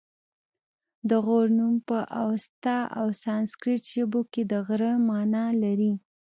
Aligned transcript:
د 1.09 1.11
غور 1.25 1.47
نوم 1.57 1.75
په 1.87 1.97
اوستا 2.23 2.77
او 2.99 3.05
سنسګریت 3.23 3.83
ژبو 3.95 4.21
کې 4.31 4.41
د 4.51 4.53
غره 4.67 4.91
مانا 5.07 5.45
لري 5.63 5.93